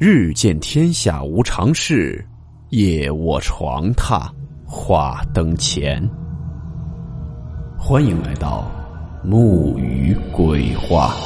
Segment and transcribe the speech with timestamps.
[0.00, 2.24] 日见天下无常事，
[2.68, 4.30] 夜卧床榻
[4.64, 6.00] 话灯前。
[7.76, 8.70] 欢迎来到
[9.24, 11.16] 木鱼鬼话。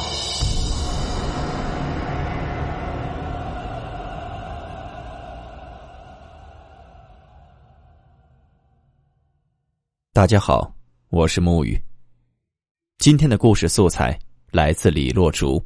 [10.11, 10.75] 大家好，
[11.09, 11.79] 我是木鱼。
[12.97, 14.17] 今天的故事素材
[14.49, 15.63] 来自李洛竹。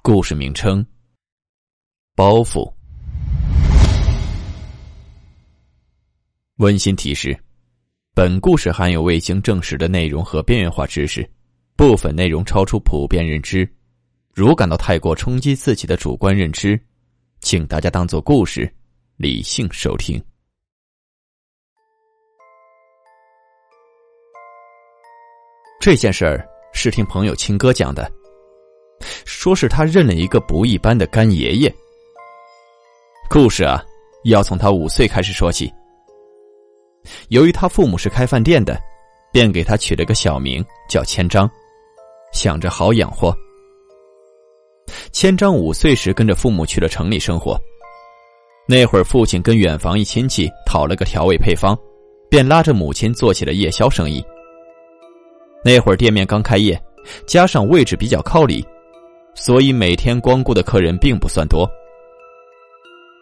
[0.00, 0.86] 故事名称。
[2.16, 2.72] 包袱。
[6.56, 7.38] 温馨提示：
[8.14, 11.28] 本故事含有未经证实的内容和边缘化知识，
[11.76, 13.70] 部分内容超出普遍认知。
[14.32, 16.80] 如感到太过冲击自己的主观认知，
[17.40, 18.74] 请大家当做故事，
[19.18, 20.18] 理性收听。
[25.78, 28.10] 这件事儿是听朋友青哥讲的，
[29.26, 31.70] 说是他认了一个不一般的干爷爷。
[33.28, 33.82] 故事啊，
[34.24, 35.72] 要从他五岁开始说起。
[37.28, 38.80] 由于他父母是开饭店的，
[39.32, 41.50] 便给他取了个小名叫千章，
[42.32, 43.36] 想着好养活。
[45.12, 47.58] 千章五岁时跟着父母去了城里生活，
[48.68, 51.76] 那会儿父亲跟远房一亲戚讨了个调味配方，
[52.30, 54.24] 便拉着母亲做起了夜宵生意。
[55.64, 56.80] 那会儿店面刚开业，
[57.26, 58.64] 加上位置比较靠里，
[59.34, 61.68] 所以每天光顾的客人并不算多。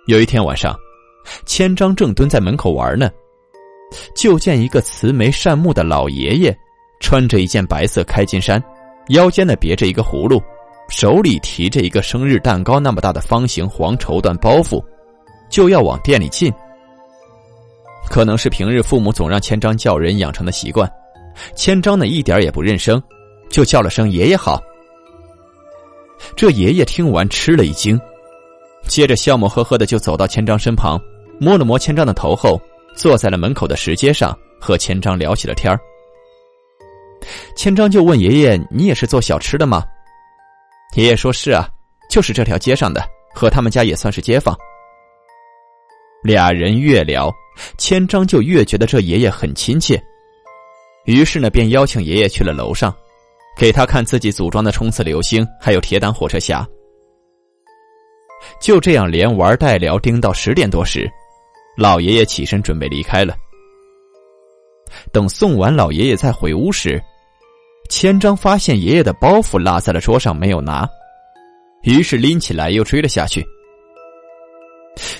[0.06, 0.78] 有一天晚上，
[1.46, 3.10] 千章正蹲在门口玩呢，
[4.14, 6.54] 就见一个慈眉善目的老爷爷，
[7.00, 8.62] 穿着一件白色开襟衫，
[9.08, 10.42] 腰间呢别着一个葫芦，
[10.90, 14.84] 手里提着一个生日蛋糕那么大的方形黄绸缎包袱，
[15.48, 16.52] 就要往店里进。
[18.10, 20.86] 可能是平日父母总让千章叫人养成的习惯，
[21.56, 23.02] 千章呢一点也不认生，
[23.48, 24.62] 就叫了声“爷爷好”。
[26.36, 27.98] 这爷爷听完吃了一惊。
[28.86, 31.00] 接着笑模呵呵的就走到千章身旁，
[31.40, 32.60] 摸了摸千章的头后，
[32.94, 35.78] 坐在了门口的石阶上，和千章聊起了天儿。
[37.56, 39.82] 千章就问爷爷：“你也是做小吃的吗？”
[40.96, 41.68] 爷爷说：“是啊，
[42.10, 43.02] 就是这条街上的，
[43.34, 44.56] 和他们家也算是街坊。”
[46.22, 47.32] 俩人越聊，
[47.78, 50.00] 千章就越觉得这爷爷很亲切，
[51.06, 52.94] 于是呢，便邀请爷爷去了楼上，
[53.56, 56.66] 给他看自己组装的冲刺流星，还有铁胆火车侠。
[58.60, 61.10] 就这样连玩带聊，盯到十点多时，
[61.76, 63.36] 老爷爷起身准备离开了。
[65.12, 67.02] 等送完老爷爷再回屋时，
[67.88, 70.88] 千章发现爷爷的包袱落在了桌上，没有拿，
[71.82, 73.44] 于是拎起来又追了下去。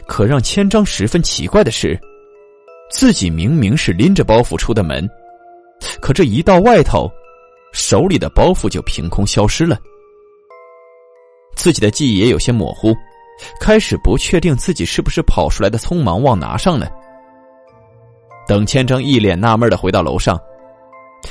[0.07, 1.99] 可让千章十分奇怪的是，
[2.91, 5.09] 自己明明是拎着包袱出的门，
[6.01, 7.11] 可这一到外头，
[7.73, 9.79] 手里的包袱就凭空消失了。
[11.57, 12.95] 自己的记忆也有些模糊。
[13.61, 16.89] 开始不确定自己是不是跑出来的，匆忙忘拿上了。
[18.47, 20.39] 等千章一脸纳闷的回到楼上，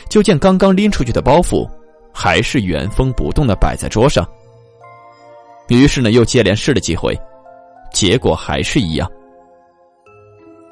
[0.09, 1.69] 就见刚刚拎出去的包袱
[2.11, 4.27] 还是原封不动的摆在桌上。
[5.69, 7.17] 于是呢，又接连试了几回，
[7.93, 9.09] 结果还是一样。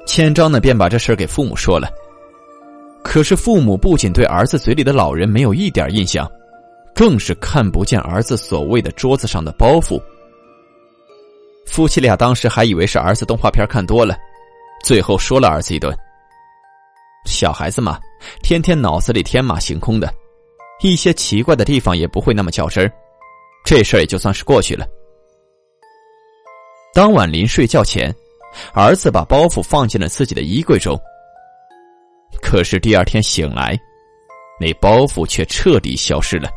[0.06, 1.88] 千章呢，便把这事给父母说了。
[3.02, 6.30] 可是父母不仅对儿子嘴里的老人没有一点印象，
[6.94, 10.00] 更是看不见儿子所谓的桌子上的包袱。
[11.66, 14.16] 夫妻俩当时还以为是儿子动画片看多了，
[14.84, 15.96] 最后说了儿子一顿。
[17.24, 17.98] 小孩子嘛，
[18.42, 20.12] 天天脑子里天马行空的，
[20.82, 22.90] 一些奇怪的地方也不会那么较真，
[23.64, 24.86] 这事儿也就算是过去了。
[26.92, 28.14] 当晚临睡觉前，
[28.74, 30.98] 儿子把包袱放进了自己的衣柜中。
[32.42, 33.78] 可是第二天醒来，
[34.60, 36.50] 那包袱却彻底消失了。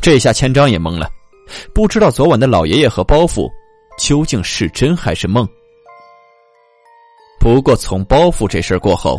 [0.00, 1.10] 这下千章也懵了。
[1.74, 3.48] 不知道昨晚的老爷爷和包袱
[3.98, 5.46] 究竟是真还是梦。
[7.38, 9.18] 不过从包袱这事儿过后，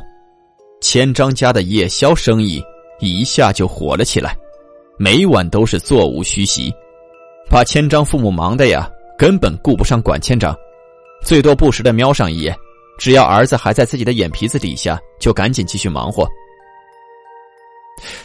[0.82, 2.64] 千张家的夜宵生意
[3.00, 4.36] 一下就火了起来，
[4.98, 6.74] 每晚都是座无虚席，
[7.50, 10.56] 把千章父母忙的呀，根本顾不上管千章，
[11.22, 12.56] 最多不时的瞄上一眼，
[12.98, 16.26] 只要儿子还在自己的眼皮子底下，就赶紧继续忙活。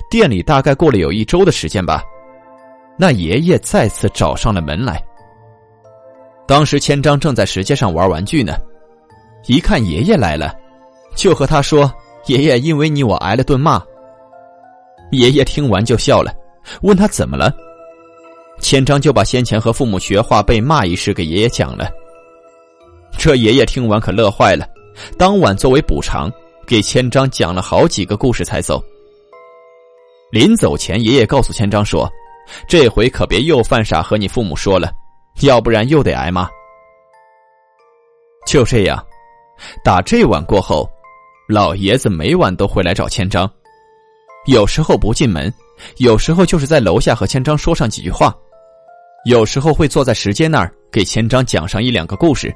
[0.08, 2.02] 店里大概过了有一周的时间吧。
[2.98, 5.00] 那爷爷再次找上了门来。
[6.46, 8.54] 当时千章正在石阶上玩玩具呢，
[9.46, 10.52] 一看爷爷来了，
[11.14, 11.92] 就和他说
[12.26, 13.80] ：“爷爷，因为你我挨了顿骂。”
[15.12, 16.32] 爷爷听完就笑了，
[16.82, 17.54] 问他怎么了。
[18.60, 21.88] 千章就把先前和父母学画被骂一事给爷爷讲了。
[23.16, 24.66] 这爷爷听完可乐坏了，
[25.16, 26.28] 当晚作为补偿，
[26.66, 28.82] 给千章讲了好几个故事才走。
[30.32, 32.10] 临走前，爷爷告诉千章说。
[32.66, 34.90] 这回可别又犯傻和你父母说了，
[35.42, 36.48] 要不然又得挨骂。
[38.46, 39.04] 就这样，
[39.84, 40.88] 打这晚过后，
[41.48, 43.50] 老爷子每晚都会来找千章，
[44.46, 45.52] 有时候不进门，
[45.98, 48.34] 有时候就是在楼下和千章说上几句话，
[49.26, 52.50] 有时候会坐在石阶那儿给千章讲上一两个故事，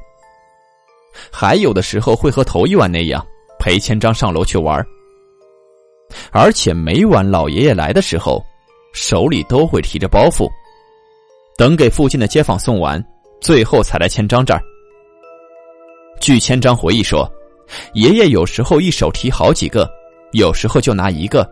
[1.31, 3.25] 还有的时候会和头一晚那样
[3.59, 4.83] 陪千章上楼去玩。
[6.31, 8.43] 而且每晚老爷爷来的时候，
[8.93, 10.49] 手里都会提着包袱，
[11.56, 13.03] 等给附近的街坊送完，
[13.41, 14.62] 最后才来千章这儿。
[16.21, 17.31] 据千章回忆说，
[17.94, 19.91] 爷爷有时候一手提好几个，
[20.33, 21.50] 有时候就拿一个，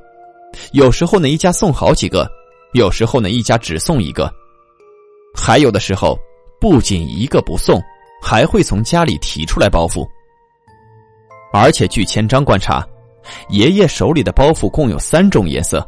[0.73, 2.31] 有时候呢一家送好几个，
[2.75, 4.33] 有时候呢一家只送一个，
[5.35, 6.19] 还有的时候
[6.61, 7.81] 不仅一个不送，
[8.23, 10.07] 还会从家里提出来包袱。
[11.53, 12.87] 而且据千章观察，
[13.49, 15.85] 爷爷手里的包袱共有三种颜色，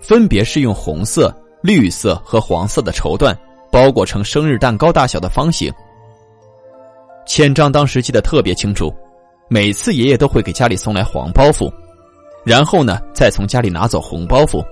[0.00, 3.36] 分别是用红色、绿色和黄色的绸缎
[3.70, 5.72] 包裹成生日蛋糕大小的方形。
[7.26, 8.94] 千章当时记得特别清楚，
[9.48, 11.70] 每次爷爷都会给家里送来黄包袱，
[12.44, 14.64] 然后呢，再从家里拿走红包袱。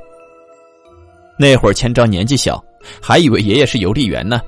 [1.38, 2.62] 那会儿千章年纪小，
[3.02, 4.40] 还以为爷爷是邮递员呢。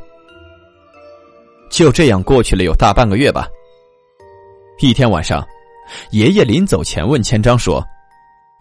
[1.70, 3.46] 就这样过去了有大半个月吧。
[4.81, 5.46] 一天晚上，
[6.12, 7.84] 爷爷临走前问千章说：“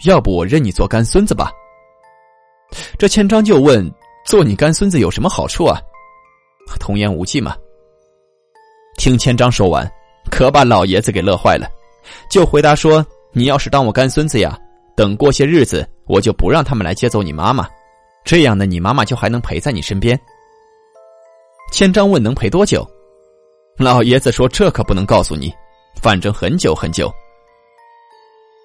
[0.03, 1.49] 要不我认你做干孙子吧？”
[2.97, 3.87] 这千章就问
[4.25, 5.79] ：“做你干孙子有什么好处啊？”
[6.79, 7.55] 童言无忌嘛。
[8.97, 9.87] 听千章说完，
[10.31, 11.69] 可把老爷子给乐坏了，
[12.27, 14.57] 就回答说：“你要是当我干孙子呀，
[14.95, 17.69] 等过些日子，我就不让他们来接走你妈妈，
[18.25, 20.19] 这样呢，你妈妈就还能陪在你身边。”
[21.71, 22.83] 千章问：“能陪多久？”
[23.77, 25.53] 老爷子说：“这可不能告诉你，
[26.01, 27.13] 反正很久很久。”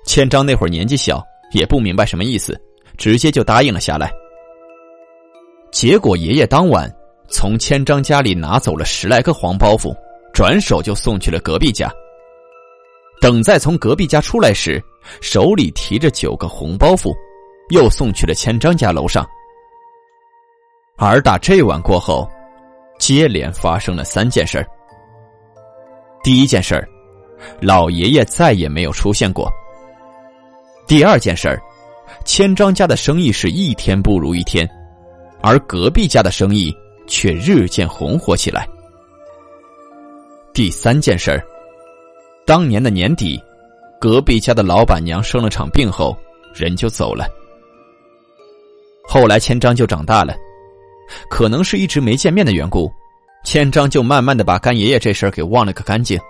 [0.07, 2.59] 千章那会儿年纪小，也不明白什么意思，
[2.97, 4.11] 直接就答应了下来。
[5.73, 6.89] 结果爷爷当晚
[7.29, 9.93] 从千张家里拿走了十来个黄包袱。
[10.33, 11.93] 转手就送去了隔壁家。
[13.21, 14.83] 等再从隔壁家出来时，
[15.21, 17.15] 手里提着九个红包袱，
[17.69, 19.29] 又送去了千张家楼上。
[20.97, 22.27] 而打这晚过后，
[22.99, 24.67] 接连发生了三件事
[26.23, 26.83] 第一件事
[27.61, 29.53] 老爷爷再也没有出现过。
[30.87, 31.61] 第二件事
[32.25, 34.67] 千张家的生意是一天不如一天，
[35.43, 36.75] 而隔壁家的生意
[37.07, 38.69] 却日渐红火起来。
[40.55, 41.43] 第三件事儿，
[42.47, 43.43] 当年的年底，
[44.01, 46.17] 隔壁家的老板娘生了场病后，
[46.55, 47.27] 人就走了。
[49.05, 50.35] 后来千章就长大了，
[51.29, 52.93] 可能是一直没见面的缘故，
[53.45, 56.21] 千章就慢慢的把干爷爷这事儿给忘了个干净。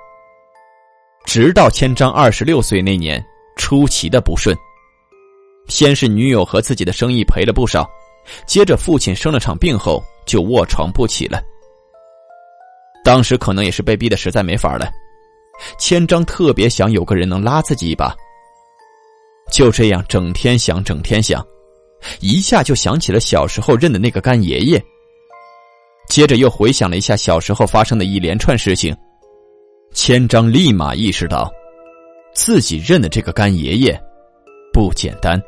[1.25, 3.25] 直到千章二十六岁那年，
[3.57, 4.57] 出奇的不顺，
[5.69, 7.89] 先是女友和自己的生意赔了不少，
[8.47, 11.43] 接着父亲生了场病后，就卧床不起了。
[13.05, 14.89] 当时可能也是被逼的实在没法了，
[15.79, 18.15] 千章特别想有个人能拉自己一把。
[19.51, 21.45] 就这样整天想，整天想，
[22.21, 24.83] 一下就想起了小时候认的那个干爷爷。
[26.09, 28.97] 接着又回想了一下小时候发生的一连串事情，
[29.93, 31.53] 千章立马意识到，
[32.35, 34.01] 自己认的这个干爷爷
[34.73, 35.43] 不简单。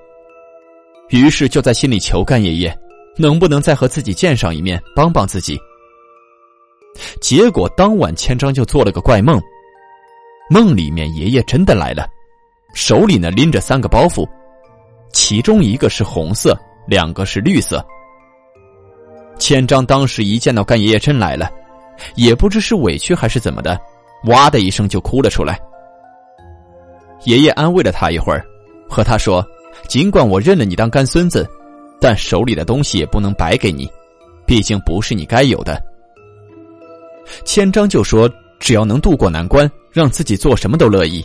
[1.14, 2.76] 于是就在心里求干爷爷，
[3.16, 5.56] 能不能再和自己见上一面，帮帮自己。
[7.20, 9.40] 结果当晚，千章就做了个怪梦，
[10.50, 12.04] 梦里面爷爷真的来了，
[12.74, 14.28] 手里呢拎着三个包袱，
[15.12, 17.84] 其中一个是红色，两个是绿色。
[19.38, 21.48] 千章当时一见到干爷爷真来了，
[22.16, 23.80] 也不知是委屈还是怎么的，
[24.24, 25.56] 哇的一声就哭了出来。
[27.24, 28.44] 爷爷安慰了他一会儿，
[28.88, 29.46] 和他说
[29.88, 31.48] ：“尽管我认了你当干孙子，
[32.00, 33.90] 但手里的东西也不能白给你，
[34.46, 35.82] 毕竟不是你该有的。”
[37.44, 41.24] 千章就说：“只要能渡过难关，让自己做什么都乐意。”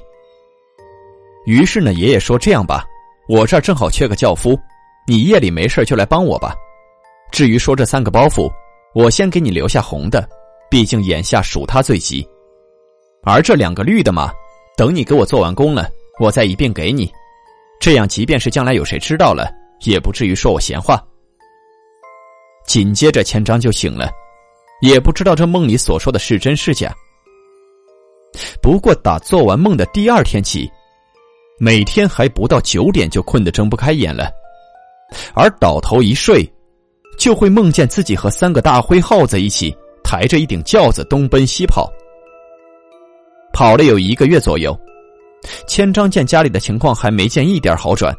[1.46, 2.86] 于是呢，爷爷说：“这样吧，
[3.27, 4.58] 我这儿正好缺个轿夫，
[5.08, 6.56] 你夜里没事就来帮我吧。
[7.32, 8.51] 至于说这三个包袱，
[8.96, 10.27] 我先给你留下红的，
[10.70, 12.27] 毕竟眼下属他最急。
[13.24, 14.32] 而这两个绿的嘛，
[14.77, 15.89] 等你给我做完工了，
[16.20, 17.12] 我再一并给你。
[17.79, 19.50] 这样，即便是将来有谁知道了，
[19.86, 21.01] 也不至于说我闲话。”
[22.67, 24.09] 紧接着，千章就醒了。
[24.81, 26.93] 也不知道这梦里所说的是真是假。
[28.62, 30.69] 不过打做完梦的第二天起，
[31.59, 34.31] 每天还不到九点就困得睁不开眼了，
[35.33, 36.50] 而倒头一睡，
[37.17, 41.91] 就会梦见自己和三个大灰耗子一起抬着一顶轿子东奔西跑。
[43.51, 44.79] 跑了有一个月左右，
[45.67, 48.13] 千章见家里的情况还没见一点好转，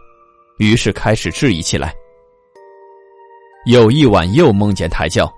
[0.59, 1.95] 于是开始质疑起来。
[3.67, 5.31] 有一晚又梦见抬轿。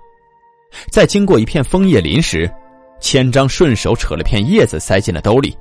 [0.89, 2.51] 在经过一片枫叶林时，
[2.99, 5.55] 千章顺手扯了片叶子塞进了兜里。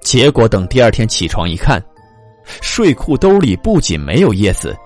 [0.00, 1.80] 结果等第二天起床一看，
[2.62, 4.76] 睡裤兜里不仅没有叶子，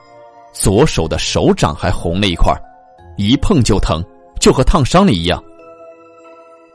[0.52, 2.52] 左手的手掌还红了一块，
[3.16, 4.04] 一碰就疼，
[4.40, 5.42] 就和烫伤了一样。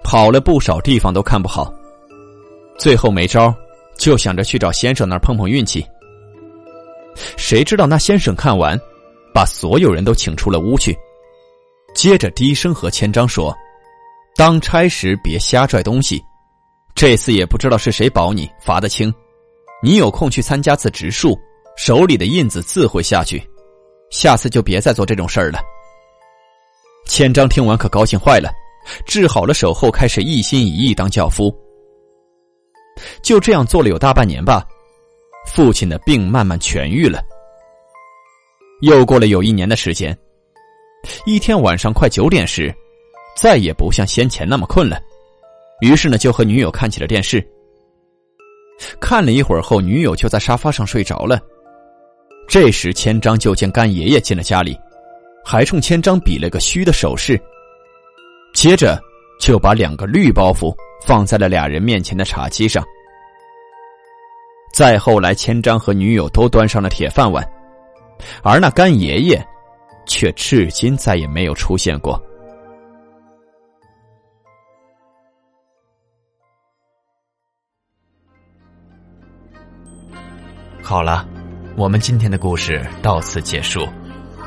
[0.04, 1.72] 跑了不少地方都看不好，
[2.78, 3.54] 最后没招，
[3.98, 5.86] 就想着去找先生那儿碰碰运气。
[7.36, 8.80] 谁知道那先生看完，
[9.34, 10.96] 把所有人都请出了屋去，
[11.96, 13.56] 接着低声和千章说
[14.38, 16.24] ：“当差时别瞎拽东西，
[16.94, 19.12] 这次也不知道是谁保你，罚得轻。
[19.82, 21.36] 你有空去参加次植树，
[21.76, 23.42] 手里的印子自会下去。
[24.12, 25.60] 下次就别再做这种事儿了。”
[27.08, 28.52] 千章听完可高兴坏了。
[29.06, 31.54] 治好了手后，开始一心一意当轿夫。
[33.22, 34.66] 就这样做了有大半年吧，
[35.48, 37.22] 父亲的病慢慢痊愈了。
[38.82, 40.18] 又过了有一年的时间，
[41.26, 42.74] 一天晚上快九点时，
[43.36, 45.00] 再也不像先前那么困了，
[45.82, 47.46] 于是呢，就和女友看起了电视。
[49.00, 51.40] 看了一会儿后，女友就在沙发上睡着了。
[52.48, 54.78] 这时，千章就见干爷爷进了家里，
[55.44, 57.40] 还冲千章比了个虚的手势。
[58.54, 59.02] 接着，
[59.40, 62.84] 就把两个绿包袱放在了俩人面前的茶几上。
[64.74, 67.48] 再后来，千章和女友都端上了铁饭碗，
[68.44, 69.44] 而那干爷爷，
[70.06, 72.22] 却至今再也没有出现过。
[80.84, 81.28] 好了，
[81.76, 83.86] 我们今天的故事到此结束，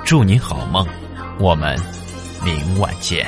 [0.05, 0.87] 祝您好梦，
[1.39, 1.79] 我们
[2.45, 3.27] 明晚见。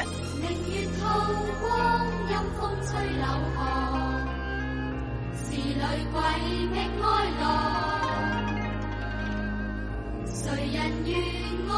[2.42, 3.62] 春风吹柳巷，
[5.36, 5.78] 是女
[6.10, 6.18] 鬼
[6.72, 7.06] 觅哀
[7.38, 7.42] 乐。
[10.26, 11.10] 谁人愿
[11.70, 11.72] 爱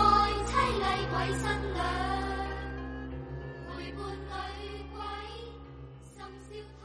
[0.47, 1.45] 凄厉鬼新
[1.75, 1.79] 娘？
[3.69, 4.33] 陪伴女
[4.95, 4.97] 鬼，
[6.15, 6.17] 心
[6.49, 6.84] 消。